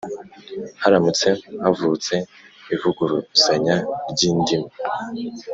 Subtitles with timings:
[0.81, 1.27] Haramutse
[1.63, 2.13] havutse
[2.73, 3.75] ivuguruzanya
[4.11, 4.71] ry indimi